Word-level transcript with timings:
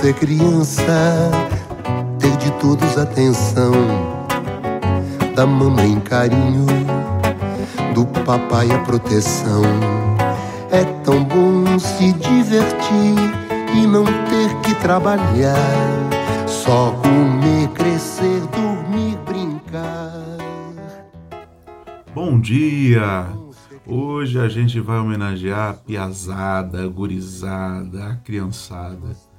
ser 0.00 0.14
criança, 0.14 1.28
ter 2.20 2.36
de 2.36 2.48
todos 2.60 2.96
atenção, 2.96 3.72
da 5.34 5.44
mamãe 5.44 5.98
carinho, 5.98 6.64
do 7.92 8.06
papai 8.22 8.70
a 8.70 8.78
proteção. 8.78 9.62
É 10.70 10.84
tão 11.02 11.24
bom 11.24 11.76
se 11.76 12.12
divertir 12.12 13.16
e 13.74 13.84
não 13.84 14.04
ter 14.04 14.54
que 14.62 14.76
trabalhar, 14.76 15.56
só 16.46 16.92
comer, 17.02 17.66
crescer, 17.74 18.42
dormir, 18.52 19.18
brincar. 19.26 20.12
Bom 22.14 22.38
dia! 22.38 23.26
Hoje 23.84 24.38
a 24.38 24.48
gente 24.48 24.78
vai 24.78 24.98
homenagear 24.98 25.70
a 25.70 25.74
piazada, 25.74 26.84
a 26.84 26.86
gurizada, 26.86 28.06
a 28.06 28.16
criançada. 28.18 29.31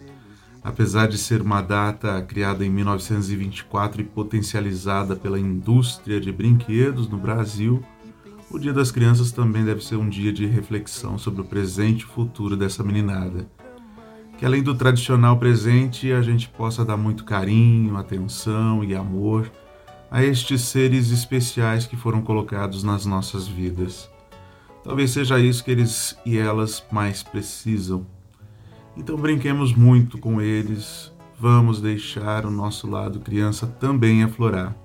Apesar 0.64 1.08
de 1.08 1.18
ser 1.18 1.42
uma 1.42 1.62
data 1.62 2.22
criada 2.22 2.66
em 2.66 2.70
1924 2.70 4.02
e 4.02 4.06
potencializada 4.06 5.14
pela 5.14 5.38
indústria 5.38 6.22
de 6.22 6.32
brinquedos 6.32 7.10
no 7.10 7.18
Brasil, 7.18 7.84
o 8.50 8.58
Dia 8.58 8.72
das 8.72 8.90
Crianças 8.90 9.32
também 9.32 9.66
deve 9.66 9.84
ser 9.84 9.98
um 9.98 10.08
dia 10.08 10.32
de 10.32 10.46
reflexão 10.46 11.18
sobre 11.18 11.42
o 11.42 11.46
presente 11.46 12.04
e 12.04 12.06
futuro 12.06 12.56
dessa 12.56 12.82
meninada. 12.82 13.46
Que 14.38 14.46
além 14.46 14.64
do 14.64 14.74
tradicional 14.74 15.38
presente, 15.38 16.14
a 16.14 16.22
gente 16.22 16.48
possa 16.48 16.86
dar 16.86 16.96
muito 16.96 17.26
carinho, 17.26 17.98
atenção 17.98 18.84
e 18.84 18.96
amor 18.96 19.52
a 20.10 20.24
estes 20.24 20.62
seres 20.62 21.12
especiais 21.12 21.86
que 21.86 21.98
foram 21.98 22.22
colocados 22.22 22.84
nas 22.84 23.06
nossas 23.06 23.48
vidas. 23.48 24.10
Talvez 24.84 25.12
seja 25.12 25.40
isso 25.40 25.64
que 25.64 25.72
eles 25.72 26.16
e 26.26 26.38
elas 26.38 26.86
mais 26.92 27.24
precisam. 27.24 28.06
Então 28.96 29.18
brinquemos 29.18 29.74
muito 29.74 30.20
com 30.20 30.40
eles, 30.40 31.12
vamos 31.40 31.82
deixar 31.82 32.46
o 32.46 32.52
nosso 32.52 32.88
lado 32.88 33.20
criança 33.20 33.66
também 33.66 34.24
aflorar. 34.24 34.76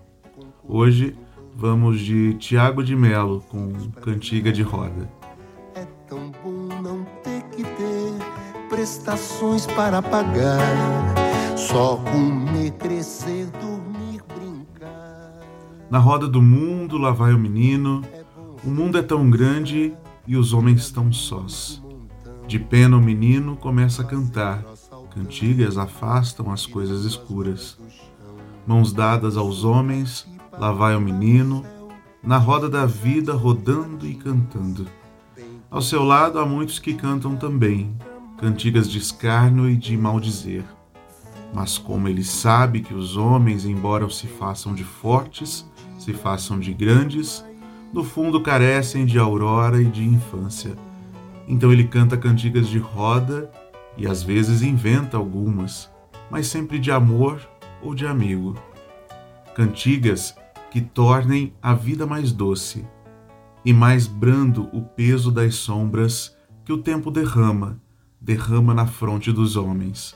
Hoje 0.67 1.14
vamos 1.55 2.01
de 2.01 2.33
Tiago 2.34 2.83
de 2.83 2.97
Melo 2.97 3.42
com 3.51 3.70
Cantiga 4.01 4.51
de 4.51 4.62
Roda. 4.62 5.11
É 5.75 5.84
tão 6.09 6.33
bom 6.42 6.69
não 6.83 7.05
ter 7.23 7.42
que 7.51 7.62
ter 7.62 8.69
prestações 8.70 9.67
para 9.67 10.01
pagar, 10.01 10.59
só 11.55 11.97
comer, 11.97 12.70
crescer, 12.73 13.47
dormir, 13.61 14.23
brincar. 14.34 15.39
Na 15.91 15.98
roda 15.98 16.27
do 16.27 16.41
mundo 16.41 16.97
lá 16.97 17.11
vai 17.11 17.34
o 17.34 17.39
menino, 17.39 18.03
o 18.64 18.70
mundo 18.70 18.97
é 18.97 19.03
tão 19.03 19.29
grande 19.29 19.95
e 20.27 20.34
os 20.34 20.55
homens 20.55 20.91
tão 20.91 21.12
sós. 21.12 21.83
De 22.49 22.59
pena 22.59 22.97
o 22.97 23.01
menino 23.01 23.57
começa 23.57 24.01
a 24.01 24.05
cantar, 24.07 24.65
cantigas 25.15 25.77
afastam 25.77 26.51
as 26.51 26.65
coisas 26.65 27.05
escuras. 27.05 27.79
Mãos 28.67 28.91
dadas 28.91 29.37
aos 29.37 29.65
homens, 29.65 30.27
lá 30.59 30.73
vai 30.73 30.97
o 30.97 31.01
menino, 31.01 31.63
na 32.23 32.39
roda 32.39 32.67
da 32.67 32.87
vida 32.87 33.35
rodando 33.35 34.07
e 34.07 34.15
cantando. 34.15 34.87
Ao 35.71 35.83
seu 35.83 36.03
lado 36.03 36.39
há 36.39 36.47
muitos 36.47 36.79
que 36.79 36.95
cantam 36.95 37.37
também, 37.37 37.95
cantigas 38.39 38.91
de 38.91 38.97
escárnio 38.97 39.69
e 39.69 39.77
de 39.77 39.95
maldizer. 39.95 40.65
Mas 41.53 41.77
como 41.77 42.09
ele 42.09 42.25
sabe 42.25 42.81
que 42.81 42.95
os 42.95 43.15
homens, 43.15 43.67
embora 43.67 44.09
se 44.09 44.27
façam 44.27 44.75
de 44.75 44.85
fortes, 44.85 45.71
se 45.99 46.15
façam 46.15 46.59
de 46.59 46.73
grandes, 46.73 47.45
no 47.93 48.03
fundo 48.03 48.43
carecem 48.43 49.05
de 49.05 49.19
aurora 49.19 49.83
e 49.83 49.85
de 49.85 50.03
infância. 50.03 50.88
Então 51.48 51.73
ele 51.73 51.85
canta 51.85 52.17
cantigas 52.17 52.69
de 52.69 52.79
roda 52.79 53.51
e 53.97 54.07
às 54.07 54.23
vezes 54.23 54.63
inventa 54.63 55.17
algumas, 55.17 55.91
mas 56.31 56.47
sempre 56.47 56.79
de 56.79 56.91
amor 56.91 57.41
ou 57.83 57.95
de 57.95 58.07
amigo. 58.07 58.55
Cantigas 59.55 60.37
que 60.70 60.81
tornem 60.81 61.55
a 61.63 61.73
vida 61.73 62.07
mais 62.07 62.31
doce 62.31 62.85
e 63.64 63.73
mais 63.73 64.07
brando 64.07 64.69
o 64.73 64.83
peso 64.83 65.33
das 65.33 65.55
sombras 65.55 66.37
que 66.64 66.73
o 66.73 66.79
tempo 66.79 67.11
derrama, 67.11 67.81
derrama 68.20 68.75
na 68.75 68.87
fronte 68.87 69.33
dos 69.33 69.57
homens. 69.57 70.14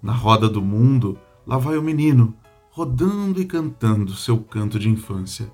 Na 0.00 0.12
roda 0.12 0.48
do 0.48 0.62
mundo, 0.62 1.18
lá 1.44 1.58
vai 1.58 1.76
o 1.76 1.82
menino, 1.82 2.34
rodando 2.70 3.40
e 3.40 3.44
cantando 3.44 4.14
seu 4.14 4.38
canto 4.38 4.78
de 4.78 4.88
infância 4.88 5.50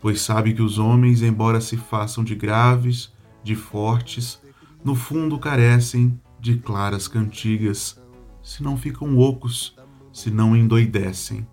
pois 0.00 0.22
sabe 0.22 0.54
que 0.54 0.62
os 0.62 0.78
homens, 0.78 1.22
embora 1.22 1.60
se 1.60 1.76
façam 1.76 2.24
de 2.24 2.34
graves, 2.34 3.12
de 3.42 3.54
fortes, 3.54 4.40
no 4.84 4.94
fundo 4.94 5.38
carecem 5.38 6.20
de 6.38 6.56
claras 6.56 7.06
cantigas, 7.06 8.00
se 8.42 8.62
não 8.62 8.76
ficam 8.76 9.18
ocos, 9.18 9.76
se 10.12 10.30
não 10.30 10.56
endoidecem. 10.56 11.46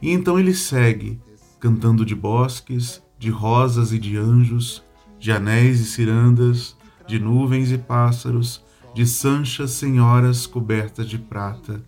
E 0.00 0.10
então 0.10 0.38
ele 0.38 0.54
segue, 0.54 1.20
cantando 1.60 2.04
de 2.04 2.14
bosques, 2.14 3.02
de 3.18 3.30
rosas 3.30 3.92
e 3.92 3.98
de 3.98 4.16
anjos, 4.16 4.82
de 5.18 5.32
anéis 5.32 5.80
e 5.80 5.84
cirandas, 5.84 6.76
de 7.06 7.18
nuvens 7.18 7.70
e 7.70 7.78
pássaros, 7.78 8.62
de 8.94 9.06
sanchas 9.06 9.72
senhoras 9.72 10.46
cobertas 10.46 11.08
de 11.08 11.18
prata, 11.18 11.82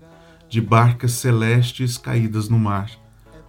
de 0.48 0.60
barcas 0.60 1.12
celestes 1.12 1.96
caídas 1.98 2.48
no 2.48 2.58
mar. 2.58 2.90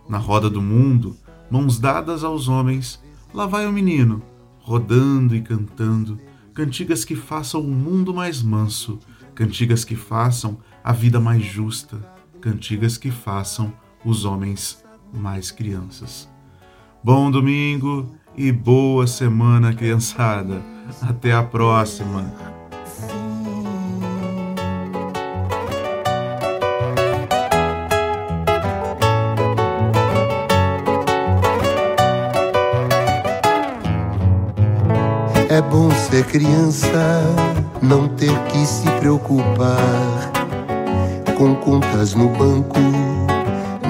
Na 0.07 0.17
roda 0.17 0.49
do 0.49 0.61
mundo, 0.61 1.15
mãos 1.49 1.79
dadas 1.79 2.23
aos 2.23 2.47
homens, 2.47 3.01
lá 3.33 3.45
vai 3.45 3.67
o 3.67 3.71
menino, 3.71 4.21
rodando 4.59 5.35
e 5.35 5.41
cantando, 5.41 6.19
cantigas 6.53 7.05
que 7.05 7.15
façam 7.15 7.61
o 7.61 7.67
mundo 7.67 8.13
mais 8.13 8.41
manso, 8.41 8.99
cantigas 9.33 9.83
que 9.83 9.95
façam 9.95 10.59
a 10.83 10.91
vida 10.91 11.19
mais 11.19 11.43
justa, 11.43 11.97
cantigas 12.41 12.97
que 12.97 13.11
façam 13.11 13.73
os 14.03 14.25
homens 14.25 14.83
mais 15.13 15.51
crianças. 15.51 16.29
Bom 17.03 17.31
domingo 17.31 18.13
e 18.35 18.51
boa 18.51 19.07
semana, 19.07 19.73
criançada. 19.73 20.61
Até 21.01 21.31
a 21.31 21.43
próxima. 21.43 22.58
É 35.49 35.63
bom 35.63 35.89
ser 35.89 36.25
criança, 36.25 37.23
não 37.81 38.07
ter 38.07 38.37
que 38.49 38.67
se 38.67 38.87
preocupar 38.99 40.31
com 41.35 41.55
contas 41.55 42.13
no 42.13 42.29
banco, 42.29 42.77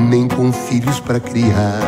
nem 0.09 0.25
com 0.29 0.53
filhos 0.53 1.01
para 1.01 1.19
criar. 1.19 1.81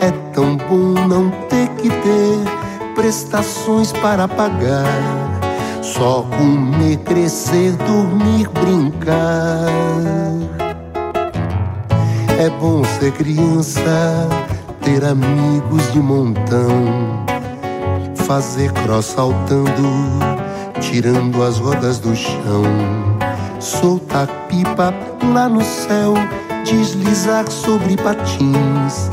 É 0.00 0.10
tão 0.32 0.56
bom 0.56 1.06
não 1.06 1.30
ter 1.50 1.68
que 1.76 1.90
ter 1.90 2.94
prestações 2.94 3.92
para 3.92 4.26
pagar, 4.26 4.86
só 5.82 6.22
comer, 6.22 6.96
crescer, 7.04 7.72
dormir, 7.72 8.48
brincar. 8.48 9.68
É 12.38 12.48
bom 12.58 12.82
ser 12.98 13.12
criança, 13.12 14.30
ter 14.80 15.04
amigos 15.04 15.92
de 15.92 16.00
montão 16.00 17.31
fazer 18.32 18.72
cross 18.72 19.04
saltando, 19.04 19.90
tirando 20.80 21.42
as 21.42 21.58
rodas 21.58 21.98
do 21.98 22.16
chão. 22.16 22.64
Soltar 23.60 24.26
pipa 24.48 24.94
lá 25.34 25.50
no 25.50 25.62
céu, 25.62 26.14
deslizar 26.64 27.44
sobre 27.50 27.94
patins. 27.94 29.10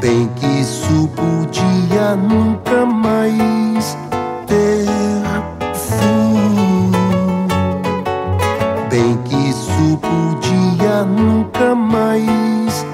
Bem 0.00 0.26
que 0.36 0.46
isso 0.46 1.06
podia 1.14 2.16
nunca 2.16 2.86
mais 2.86 3.94
ter 4.46 4.86
fim. 5.74 6.92
Bem 8.88 9.18
que 9.26 9.50
isso 9.50 9.98
podia 9.98 11.04
nunca 11.04 11.74
mais 11.74 12.86